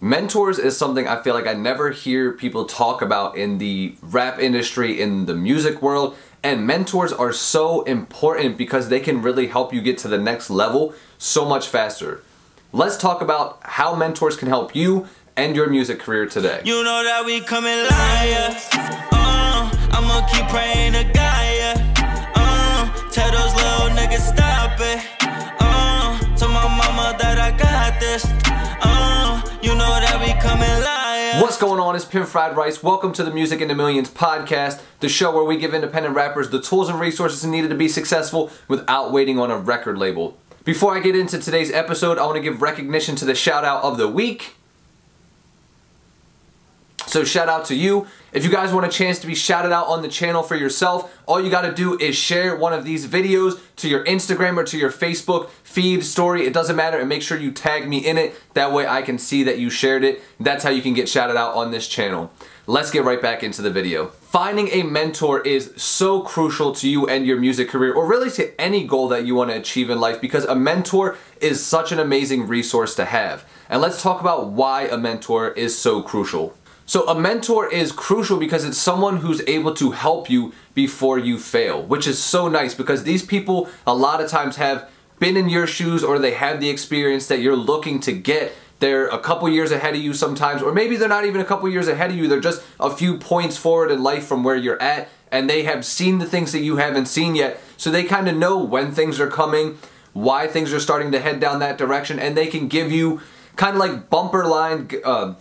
[0.00, 4.38] Mentors is something I feel like I never hear people talk about in the rap
[4.38, 6.16] industry, in the music world.
[6.40, 10.50] And mentors are so important because they can really help you get to the next
[10.50, 12.22] level so much faster.
[12.72, 16.62] Let's talk about how mentors can help you and your music career today.
[16.64, 18.68] You know that we coming liars.
[19.10, 19.18] Uh,
[31.58, 31.96] What's going on?
[31.96, 32.84] It's Pimp Fried Rice.
[32.84, 36.50] Welcome to the Music in the Millions podcast, the show where we give independent rappers
[36.50, 40.38] the tools and resources needed to be successful without waiting on a record label.
[40.62, 43.82] Before I get into today's episode, I want to give recognition to the shout out
[43.82, 44.54] of the week.
[47.08, 48.06] So shout out to you.
[48.34, 51.18] If you guys want a chance to be shouted out on the channel for yourself,
[51.24, 54.76] all you gotta do is share one of these videos to your Instagram or to
[54.76, 58.38] your Facebook feed, story, it doesn't matter, and make sure you tag me in it.
[58.52, 60.22] That way I can see that you shared it.
[60.38, 62.30] That's how you can get shouted out on this channel.
[62.66, 64.08] Let's get right back into the video.
[64.08, 68.60] Finding a mentor is so crucial to you and your music career, or really to
[68.60, 72.46] any goal that you wanna achieve in life, because a mentor is such an amazing
[72.46, 73.46] resource to have.
[73.70, 76.54] And let's talk about why a mentor is so crucial.
[76.88, 81.38] So a mentor is crucial because it's someone who's able to help you before you
[81.38, 85.50] fail, which is so nice because these people a lot of times have been in
[85.50, 88.54] your shoes or they have the experience that you're looking to get.
[88.78, 91.68] They're a couple years ahead of you sometimes, or maybe they're not even a couple
[91.68, 92.26] years ahead of you.
[92.26, 95.84] They're just a few points forward in life from where you're at, and they have
[95.84, 97.60] seen the things that you haven't seen yet.
[97.76, 99.76] So they kind of know when things are coming,
[100.14, 103.20] why things are starting to head down that direction, and they can give you
[103.56, 104.88] kind of like bumper line.
[105.04, 105.34] Uh,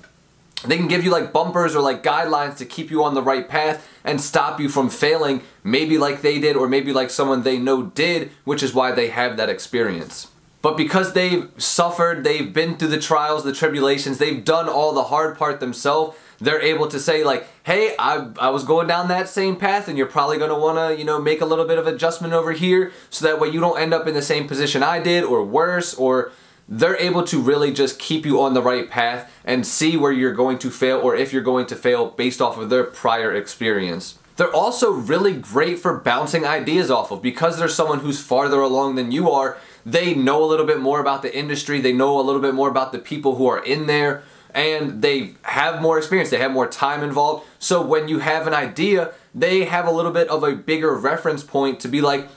[0.66, 3.47] they can give you like bumpers or like guidelines to keep you on the right
[3.47, 7.59] path and stop you from failing, maybe like they did or maybe like someone they
[7.59, 10.28] know did, which is why they have that experience.
[10.61, 15.03] But because they've suffered, they've been through the trials, the tribulations, they've done all the
[15.03, 19.30] hard part themselves, they're able to say like, hey, I, I was going down that
[19.30, 21.78] same path and you're probably going to want to, you know, make a little bit
[21.78, 24.84] of adjustment over here so that way you don't end up in the same position
[24.84, 26.31] I did or worse or
[26.69, 30.33] they're able to really just keep you on the right path and see where you're
[30.33, 34.19] going to fail or if you're going to fail based off of their prior experience.
[34.35, 38.95] They're also really great for bouncing ideas off of because they're someone who's farther along
[38.95, 39.57] than you are.
[39.85, 42.69] They know a little bit more about the industry, they know a little bit more
[42.69, 44.23] about the people who are in there,
[44.53, 47.47] and they have more experience, they have more time involved.
[47.57, 51.44] So when you have an idea, they have a little bit of a bigger reference
[51.44, 52.28] point to be like,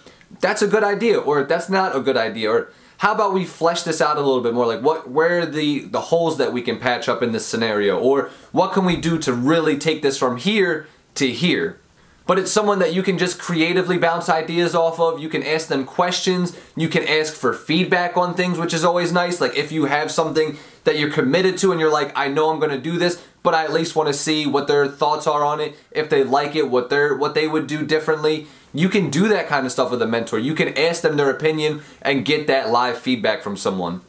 [0.41, 3.83] that's a good idea, or that's not a good idea, or how about we flesh
[3.83, 6.61] this out a little bit more like what where are the the holes that we
[6.61, 10.19] can patch up in this scenario or what can we do to really take this
[10.19, 11.81] from here to here
[12.27, 15.19] but it's someone that you can just creatively bounce ideas off of.
[15.19, 16.57] You can ask them questions.
[16.77, 19.41] You can ask for feedback on things, which is always nice.
[19.41, 22.61] Like if you have something that you're committed to and you're like, I know I'm
[22.61, 25.45] going to do this, but I at least want to see what their thoughts are
[25.45, 25.75] on it.
[25.91, 28.47] If they like it, what they're what they would do differently.
[28.73, 30.39] You can do that kind of stuff with a mentor.
[30.39, 34.03] You can ask them their opinion and get that live feedback from someone.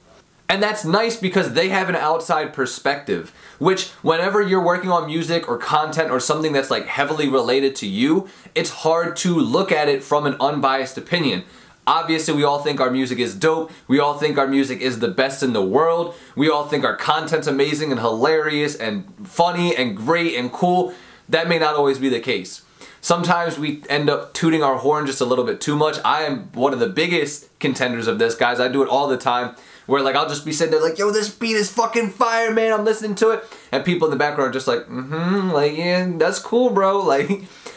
[0.47, 5.47] And that's nice because they have an outside perspective, which whenever you're working on music
[5.47, 9.87] or content or something that's like heavily related to you, it's hard to look at
[9.87, 11.43] it from an unbiased opinion.
[11.87, 13.71] Obviously, we all think our music is dope.
[13.87, 16.15] We all think our music is the best in the world.
[16.35, 20.93] We all think our content's amazing and hilarious and funny and great and cool.
[21.29, 22.61] That may not always be the case.
[23.03, 25.97] Sometimes we end up tooting our horn just a little bit too much.
[26.05, 28.59] I am one of the biggest contenders of this, guys.
[28.59, 29.55] I do it all the time
[29.87, 32.71] where like I'll just be sitting there like, yo, this beat is fucking fire, man.
[32.71, 33.43] I'm listening to it.
[33.71, 37.01] And people in the background are just like, mm-hmm, like, yeah, that's cool, bro.
[37.11, 37.29] Like,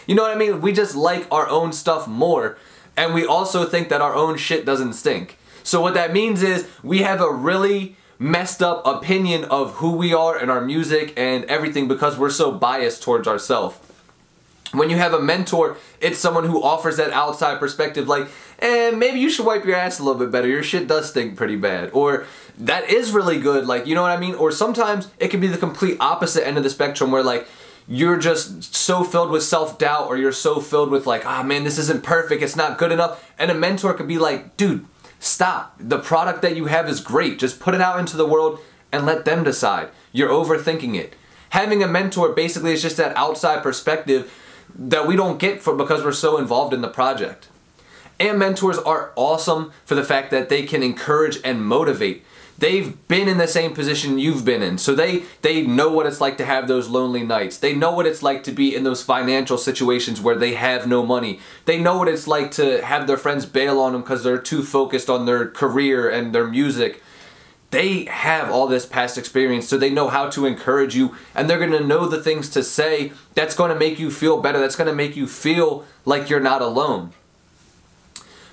[0.07, 0.61] you know what I mean?
[0.61, 2.59] We just like our own stuff more.
[2.97, 5.39] And we also think that our own shit doesn't stink.
[5.63, 10.13] So what that means is we have a really messed up opinion of who we
[10.13, 13.79] are and our music and everything because we're so biased towards ourselves.
[14.75, 19.19] When you have a mentor, it's someone who offers that outside perspective like, and maybe
[19.21, 20.49] you should wipe your ass a little bit better.
[20.49, 21.91] Your shit does stink pretty bad.
[21.93, 22.27] Or
[22.59, 23.67] that is really good.
[23.67, 24.35] Like, you know what I mean?
[24.35, 27.47] Or sometimes it can be the complete opposite end of the spectrum where like
[27.87, 31.65] you're just so filled with self-doubt or you're so filled with like, ah oh, man,
[31.65, 32.43] this isn't perfect.
[32.43, 33.33] It's not good enough.
[33.39, 34.87] And a mentor could be like, dude,
[35.19, 35.77] stop.
[35.79, 37.39] The product that you have is great.
[37.39, 38.61] Just put it out into the world
[38.91, 39.91] and let them decide.
[40.13, 41.15] You're overthinking it.
[41.51, 44.33] Having a mentor basically is just that outside perspective
[44.75, 47.49] that we don't get for because we're so involved in the project.
[48.21, 52.25] And mentors are awesome for the fact that they can encourage and motivate.
[52.57, 54.79] They've been in the same position you've been in.
[54.79, 57.59] So they they know what it's like to have those lonely nights.
[57.59, 61.05] They know what it's like to be in those financial situations where they have no
[61.05, 61.41] money.
[61.65, 64.63] They know what it's like to have their friends bail on them cuz they're too
[64.63, 67.03] focused on their career and their music
[67.75, 71.59] they have all this past experience so they know how to encourage you and they're
[71.59, 74.77] going to know the things to say that's going to make you feel better that's
[74.77, 77.13] going to make you feel like you're not alone.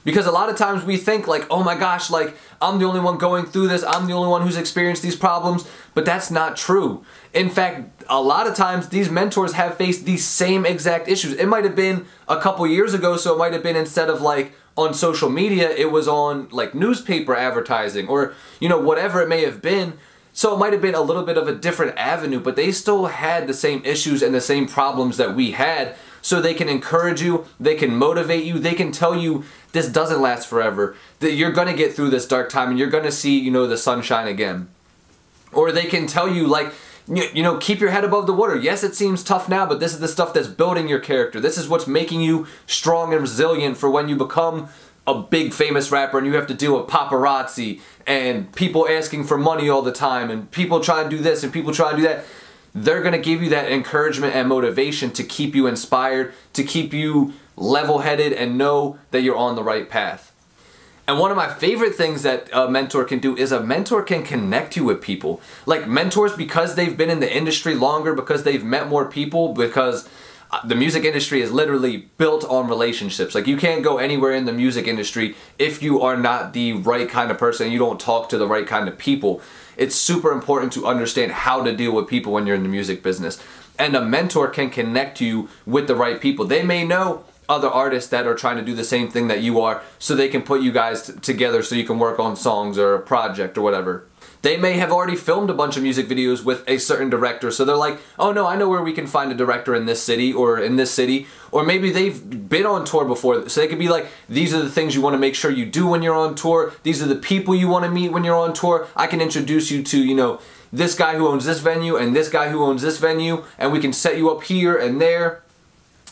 [0.03, 2.99] Because a lot of times we think like oh my gosh like i'm the only
[2.99, 6.57] one going through this i'm the only one who's experienced these problems but that's not
[6.57, 7.05] true.
[7.31, 11.33] In fact a lot of times these mentors have faced these same exact issues.
[11.33, 14.19] It might have been a couple years ago so it might have been instead of
[14.19, 19.29] like on social media it was on like newspaper advertising or you know whatever it
[19.29, 19.93] may have been.
[20.33, 23.07] So it might have been a little bit of a different avenue but they still
[23.07, 25.95] had the same issues and the same problems that we had.
[26.21, 30.21] So they can encourage you they can motivate you they can tell you this doesn't
[30.21, 30.95] last forever.
[31.19, 33.77] That you're to get through this dark time and you're to see you know the
[33.77, 34.69] sunshine again.
[35.51, 36.73] Or they can tell you like
[37.07, 38.55] you, you know keep your head above the water.
[38.55, 41.39] Yes it seems tough now but this is the stuff that's building your character.
[41.39, 44.69] This is what's making you strong and resilient for when you become
[45.07, 49.37] a big famous rapper and you have to deal with paparazzi and people asking for
[49.37, 52.07] money all the time and people trying to do this and people trying to do
[52.07, 52.23] that.
[52.73, 56.93] They're going to give you that encouragement and motivation to keep you inspired to keep
[56.93, 60.30] you level-headed and know that you're on the right path
[61.07, 64.23] and one of my favorite things that a mentor can do is a mentor can
[64.23, 65.41] connect you with people.
[65.65, 70.07] Like mentors, because they've been in the industry longer, because they've met more people, because
[70.51, 73.33] uh, the music industry is literally built on relationships.
[73.33, 77.09] Like you can't go anywhere in the music industry if you are not the right
[77.09, 79.41] kind of person, you don't talk to the right kind of people.
[79.77, 83.01] It's super important to understand how to deal with people when you're in the music
[83.01, 83.41] business.
[83.79, 86.45] And a mentor can connect you with the right people.
[86.45, 89.59] They may know other artists that are trying to do the same thing that you
[89.59, 92.77] are so they can put you guys t- together so you can work on songs
[92.77, 94.07] or a project or whatever.
[94.41, 97.63] They may have already filmed a bunch of music videos with a certain director, so
[97.63, 100.33] they're like, oh no, I know where we can find a director in this city
[100.33, 101.27] or in this city.
[101.51, 104.69] Or maybe they've been on tour before, so they could be like, these are the
[104.69, 106.73] things you want to make sure you do when you're on tour.
[106.81, 108.87] These are the people you want to meet when you're on tour.
[108.95, 110.39] I can introduce you to, you know,
[110.73, 113.79] this guy who owns this venue and this guy who owns this venue, and we
[113.79, 115.43] can set you up here and there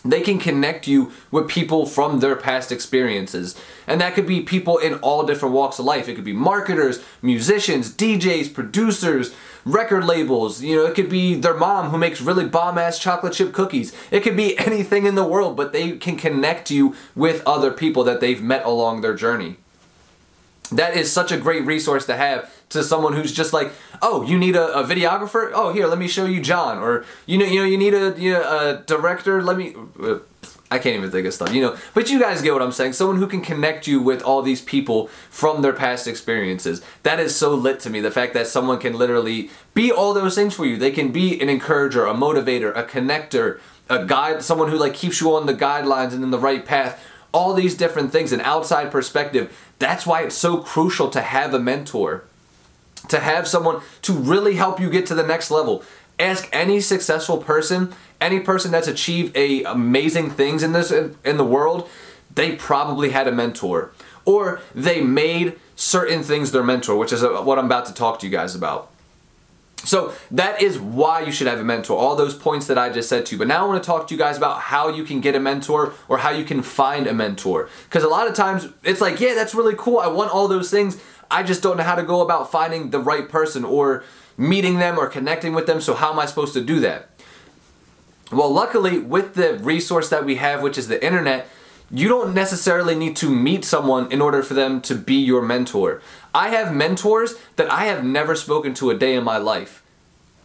[0.04, 3.60] they can connect you with people from their past experiences.
[3.86, 6.08] And that could be people in all different walks of life.
[6.08, 9.36] It could be marketers, musicians, DJs, producers,
[9.66, 10.62] record labels.
[10.62, 13.94] You know, it could be their mom who makes really bomb ass chocolate chip cookies.
[14.12, 18.04] It could be anything in the world, but they can connect you with other people
[18.06, 19.58] that they've met along their journey.
[20.72, 23.72] That is such a great resource to have to someone who's just like,
[24.02, 25.52] oh, you need a, a, videographer?
[25.54, 26.78] Oh, here, let me show you John.
[26.78, 29.42] Or you know, you know, you need a, you know, a director.
[29.44, 29.76] Let me.
[30.02, 30.20] Uh,
[30.72, 31.76] I can't even think of stuff, you know.
[31.96, 32.94] But you guys get what I'm saying.
[32.94, 36.84] Someone who can connect you with all these people from their past experiences.
[37.02, 38.02] That is so lit to me.
[38.02, 40.78] The fact that someone can literally be all those things for you.
[40.78, 45.20] They can be an encourager, a motivator, a connector, a guide, someone who like keeps
[45.20, 47.04] you on the guidelines and in the right path.
[47.32, 49.56] All these different things, an outside perspective.
[49.80, 52.26] That's why it's so crucial to have a mentor
[53.10, 55.84] to have someone to really help you get to the next level.
[56.18, 61.46] Ask any successful person, any person that's achieved a amazing things in this in the
[61.46, 61.90] world,
[62.34, 63.92] they probably had a mentor
[64.26, 68.20] or they made certain things their mentor, which is uh, what I'm about to talk
[68.20, 68.92] to you guys about.
[69.86, 73.08] So that is why you should have a mentor, all those points that I just
[73.08, 73.40] said to you.
[73.40, 75.40] But now I want to talk to you guys about how you can get a
[75.40, 77.70] mentor or how you can find a mentor.
[77.86, 80.00] Because a lot of times it's like, yeah, that's really cool.
[80.00, 81.02] I want all those things.
[81.32, 84.04] I just don't know how to go about finding the right person or
[84.38, 85.82] meeting them or connecting with them.
[85.82, 87.10] So how am I supposed to do that?
[88.32, 91.48] Well, luckily with the resource that we have, which is the internet,
[91.92, 96.02] you don't necessarily need to meet someone in order for them to be your mentor.
[96.34, 99.84] I have mentors that I have never spoken to a day in my life.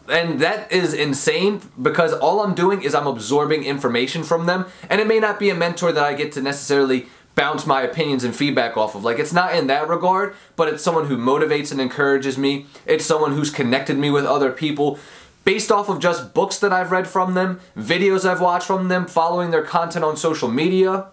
[0.07, 4.65] And that is insane because all I'm doing is I'm absorbing information from them.
[4.89, 8.23] And it may not be a mentor that I get to necessarily bounce my opinions
[8.23, 9.03] and feedback off of.
[9.03, 12.65] Like, it's not in that regard, but it's someone who motivates and encourages me.
[12.85, 14.97] It's someone who's connected me with other people
[15.43, 19.05] based off of just books that I've read from them, videos I've watched from them,
[19.05, 21.05] following their content on social media.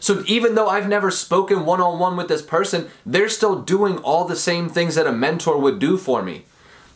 [0.00, 3.98] So even though I've never spoken one on one with this person, they're still doing
[3.98, 6.44] all the same things that a mentor would do for me.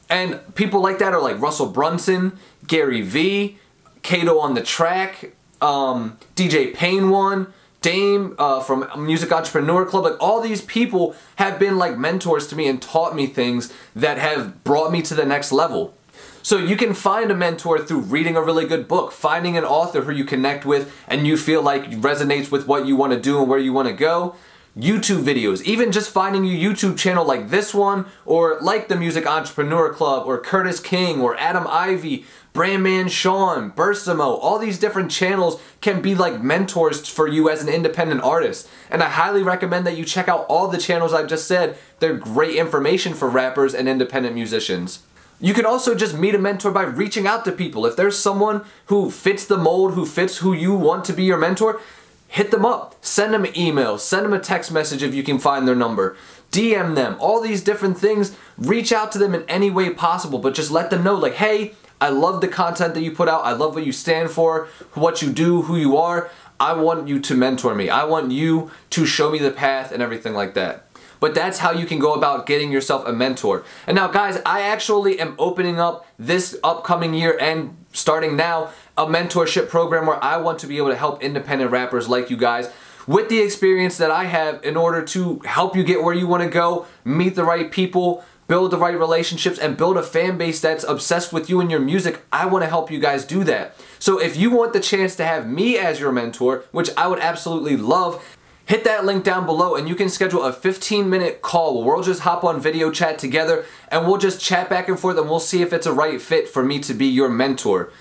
[0.09, 3.59] And people like that are like Russell Brunson, Gary Vee,
[4.03, 7.53] Kato on the track, um, DJ Pain one,
[7.87, 12.57] Dame uh, from Music Entrepreneur Club, like all these people have been like mentors to
[12.57, 15.95] me and taught me things that have brought me to the next level.
[16.43, 20.03] So you can find a mentor through reading a really good book, finding an author
[20.03, 23.39] who you connect with and you feel like resonates with what you want to do
[23.39, 24.35] and where you want to go.
[24.77, 29.27] YouTube videos, even just finding a YouTube channel like this one, or like the Music
[29.27, 35.61] Entrepreneur Club, or Curtiss King, or Adam Ivy, Brandman Sean, Burstamo, all these different channels
[35.81, 38.69] can be like mentors for you as an independent artist.
[38.91, 41.77] And I highly recommend that you check out all the channels I've just said.
[42.01, 45.03] They're great information for rappers and independent musicians.
[45.39, 47.85] You can also just meet a mentor by reaching out to people.
[47.85, 51.37] If there's someone who fits the mold, who fits who you want to be your
[51.37, 51.81] mentor,
[52.29, 52.95] hit them up.
[53.05, 56.17] Send them an email, send them a text message if you can find their number.
[56.53, 58.37] DM them, all these different things.
[58.57, 61.75] Reach out to them in any way possible, but just let them know, like, hey,
[62.01, 63.45] I love the content that you put out.
[63.45, 66.31] I love what you stand for, what you do, who you are.
[66.59, 67.91] I want you to mentor me.
[67.91, 70.87] I want you to show me the path and everything like that.
[71.21, 73.65] But that's how you can go about getting yourself a mentor.
[73.87, 79.07] And now guys, I actually am opening up this upcoming year and starting now a
[79.07, 82.71] mentorship program where I want to be able to help independent rappers like you guys
[83.07, 86.43] with the experience that I have in order to help you get where you want
[86.43, 90.61] to go, meet the right people, build the right relationships, and build a fan base
[90.61, 93.77] that's obsessed with you and your music, I want to help you guys do that.
[93.99, 97.21] So if you want the chance to have me as your mentor, which I would
[97.21, 98.25] absolutely love,
[98.65, 102.05] hit that link down below and you can schedule a 15 minute call where we'll
[102.05, 105.39] just hop on video chat together and we'll just chat back and forth and we'll
[105.39, 107.93] see if it's a right fit for me to be your mentor.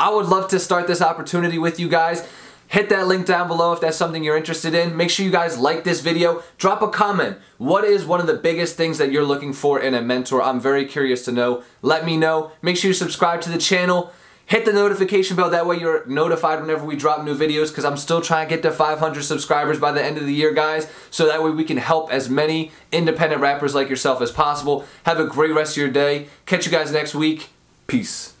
[0.00, 2.26] I would love to start this opportunity with you guys.
[2.68, 4.96] Hit that link down below if that's something you're interested in.
[4.96, 6.42] Make sure you guys like this video.
[6.56, 7.36] Drop a comment.
[7.58, 10.40] What is one of the biggest things that you're looking for in a mentor?
[10.40, 11.64] I'm very curious to know.
[11.82, 12.50] Let me know.
[12.62, 14.10] Make sure you subscribe to the channel.
[14.46, 17.98] Hit the notification bell, that way you're notified whenever we drop new videos because I'm
[17.98, 20.90] still trying to get to 500 subscribers by the end of the year, guys.
[21.10, 24.86] So that way we can help as many independent rappers like yourself as possible.
[25.04, 26.28] Have a great rest of your day.
[26.46, 27.50] Catch you guys next week.
[27.86, 28.32] Peace.